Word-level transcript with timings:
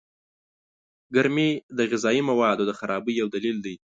گرمي 1.15 1.49
د 1.77 1.79
غذايي 1.91 2.21
موادو 2.29 2.63
د 2.67 2.71
خرابۍ 2.79 3.13
يو 3.21 3.27
دليل 3.35 3.57
دئ. 3.65 3.75